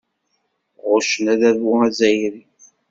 Ɣuccen 0.89 1.25
adabu 1.33 1.69
azzayri. 1.85 2.43